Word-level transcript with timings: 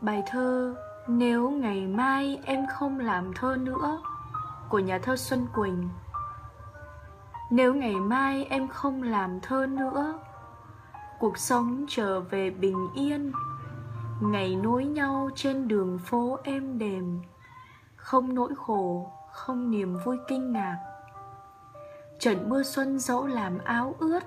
Bài 0.00 0.22
thơ 0.26 0.74
Nếu 1.06 1.50
ngày 1.50 1.86
mai 1.86 2.40
em 2.44 2.66
không 2.66 2.98
làm 3.00 3.32
thơ 3.34 3.56
nữa 3.60 4.02
của 4.68 4.78
nhà 4.78 4.98
thơ 4.98 5.16
Xuân 5.16 5.46
Quỳnh. 5.54 5.88
Nếu 7.50 7.74
ngày 7.74 7.94
mai 7.94 8.44
em 8.50 8.68
không 8.68 9.02
làm 9.02 9.40
thơ 9.40 9.66
nữa 9.66 10.18
Cuộc 11.18 11.38
sống 11.38 11.84
trở 11.88 12.20
về 12.20 12.50
bình 12.50 12.88
yên. 12.94 13.32
Ngày 14.22 14.56
nối 14.56 14.84
nhau 14.84 15.30
trên 15.34 15.68
đường 15.68 15.98
phố 15.98 16.38
êm 16.42 16.78
đềm. 16.78 17.22
Không 17.96 18.34
nỗi 18.34 18.52
khổ, 18.56 19.12
không 19.32 19.70
niềm 19.70 19.98
vui 20.04 20.16
kinh 20.28 20.52
ngạc. 20.52 20.78
Trận 22.18 22.48
mưa 22.48 22.62
xuân 22.62 22.98
dẫu 22.98 23.26
làm 23.26 23.58
áo 23.58 23.94
ướt 23.98 24.20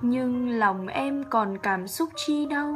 Nhưng 0.00 0.58
lòng 0.58 0.86
em 0.86 1.24
còn 1.30 1.58
cảm 1.58 1.88
xúc 1.88 2.08
chi 2.16 2.46
đâu 2.46 2.74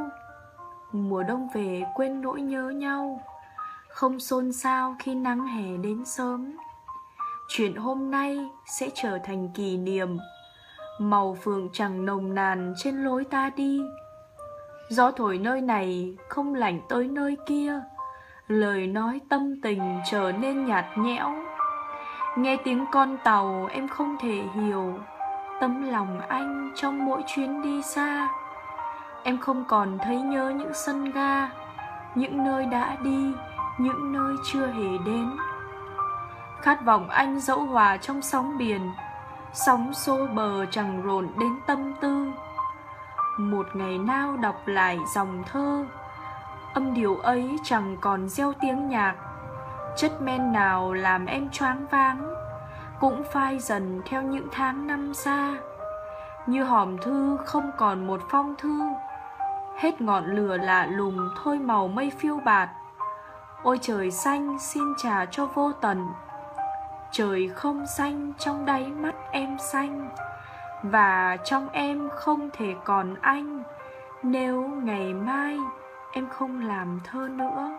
Mùa 0.95 1.23
đông 1.23 1.49
về 1.55 1.83
quên 1.95 2.21
nỗi 2.21 2.41
nhớ 2.41 2.71
nhau. 2.71 3.21
Không 3.89 4.21
xôn 4.21 4.53
xao 4.53 4.97
khi 4.99 5.15
nắng 5.15 5.47
hè 5.47 5.77
đến 5.77 6.05
sớm. 6.05 6.57
Chuyện 7.49 7.77
hôm 7.77 8.11
nay 8.11 8.49
sẽ 8.67 8.91
trở 8.95 9.19
thành 9.25 9.49
kỷ 9.55 9.77
niệm. 9.77 10.19
Màu 10.99 11.37
phượng 11.43 11.69
chẳng 11.73 12.05
nồng 12.05 12.35
nàn 12.35 12.75
trên 12.77 13.05
lối 13.05 13.25
ta 13.25 13.51
đi. 13.57 13.81
Gió 14.89 15.11
thổi 15.11 15.39
nơi 15.39 15.61
này 15.61 16.17
không 16.29 16.55
lạnh 16.55 16.81
tới 16.89 17.09
nơi 17.09 17.37
kia. 17.47 17.81
Lời 18.49 18.87
nói 18.87 19.21
tâm 19.29 19.61
tình 19.63 20.01
trở 20.11 20.33
nên 20.33 20.65
nhạt 20.65 20.85
nhẽo. 20.99 21.35
Nghe 22.37 22.57
tiếng 22.65 22.85
con 22.93 23.17
tàu 23.25 23.69
em 23.71 23.89
không 23.89 24.17
thể 24.21 24.43
hiểu. 24.55 24.99
Tấm 25.61 25.91
lòng 25.91 26.21
anh 26.21 26.73
trong 26.77 27.05
mỗi 27.05 27.23
chuyến 27.27 27.63
đi 27.63 27.83
xa. 27.83 28.44
Em 29.27 29.39
không 29.39 29.65
còn 29.65 29.99
thấy 29.99 30.17
nhớ 30.17 30.53
những 30.57 30.73
sân 30.75 31.11
ga, 31.11 31.49
Những 32.15 32.45
nơi 32.45 32.67
đã 32.67 32.97
đi, 33.03 33.33
Những 33.79 34.13
nơi 34.13 34.37
chưa 34.53 34.67
hề 34.67 34.99
đến. 35.07 35.31
Khát 36.61 36.85
vọng 36.85 37.09
anh 37.09 37.41
dẫu 37.41 37.65
hòa 37.65 37.97
trong 37.97 38.23
sóng 38.23 38.59
biển, 38.59 38.91
Sóng 39.53 39.95
xô 39.95 40.27
bờ 40.27 40.67
chẳng 40.67 41.03
rộn 41.03 41.29
đến 41.39 41.61
tâm 41.67 41.95
tư. 42.01 42.27
Một 43.39 43.67
ngày 43.75 43.99
nào 43.99 44.37
đọc 44.37 44.57
lại 44.67 44.99
dòng 45.15 45.43
thơ, 45.53 45.85
Âm 46.75 46.95
điệu 46.95 47.17
ấy 47.17 47.57
chẳng 47.65 47.97
còn 48.01 48.29
gieo 48.29 48.53
tiếng 48.61 48.89
nhạc. 48.89 49.15
Chất 49.97 50.23
men 50.23 50.53
nào 50.53 50.93
làm 50.93 51.27
em 51.27 51.51
choáng 51.51 51.87
váng, 51.91 52.35
Cũng 53.01 53.25
phai 53.33 53.59
dần 53.59 54.03
theo 54.05 54.23
những 54.23 54.49
tháng 54.53 54.87
năm 54.87 55.15
xa. 55.15 55.55
Như 56.47 56.65
hòm 56.65 56.99
thư 56.99 57.37
không 57.45 57.71
còn 57.79 58.07
một 58.07 58.21
phong 58.31 58.55
thư 58.59 58.81
Hết 59.77 60.01
ngọn 60.01 60.25
lửa 60.25 60.57
lạ 60.57 60.87
lùng, 60.87 61.29
thôi 61.43 61.59
màu 61.59 61.89
mây 61.89 62.13
phiêu 62.19 62.41
bạt. 62.45 62.69
Ôi 63.63 63.79
trời 63.83 64.11
xanh, 64.11 64.59
xin 64.59 64.83
trả 64.99 65.27
cho 65.27 65.47
vô 65.47 65.73
tận. 65.73 66.07
Trời 67.11 67.49
không 67.49 67.87
xanh, 67.87 68.33
trong 68.39 68.67
đáy 68.67 68.85
mắt 68.85 69.15
em 69.31 69.57
xanh. 69.59 70.11
Và 70.83 71.37
trong 71.45 71.69
em 71.69 72.09
không 72.13 72.51
thể 72.53 72.75
còn 72.85 73.15
anh. 73.21 73.63
Nếu 74.23 74.63
ngày 74.63 75.15
mai 75.15 75.59
em 76.13 76.29
không 76.29 76.67
làm 76.67 77.01
thơ 77.05 77.29
nữa. 77.29 77.71